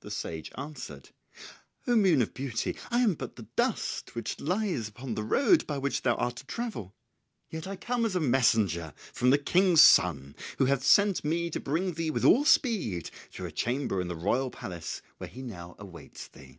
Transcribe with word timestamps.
The 0.00 0.10
sage 0.10 0.50
answered, 0.58 1.10
"O 1.86 1.94
moon 1.94 2.20
of 2.20 2.34
beauty, 2.34 2.76
I 2.90 2.98
am 2.98 3.14
but 3.14 3.36
the 3.36 3.46
dust 3.54 4.16
which 4.16 4.40
lies 4.40 4.88
upon 4.88 5.14
the 5.14 5.22
road 5.22 5.68
by 5.68 5.78
which 5.78 6.02
thou 6.02 6.16
art 6.16 6.34
to 6.38 6.46
travel. 6.46 6.96
Yet 7.48 7.64
I 7.68 7.76
come 7.76 8.04
as 8.04 8.16
a 8.16 8.20
messenger 8.20 8.92
from 9.12 9.30
the 9.30 9.38
King's 9.38 9.82
son 9.82 10.34
who 10.58 10.64
hath 10.64 10.82
sent 10.82 11.22
me 11.24 11.48
to 11.50 11.60
bring 11.60 11.92
thee 11.94 12.10
with 12.10 12.24
all 12.24 12.44
speed 12.44 13.12
to 13.34 13.46
a 13.46 13.52
chamber 13.52 14.00
in 14.00 14.08
the 14.08 14.16
royal 14.16 14.50
palace 14.50 15.00
where 15.18 15.30
he 15.30 15.42
now 15.42 15.76
awaits 15.78 16.26
thee." 16.26 16.58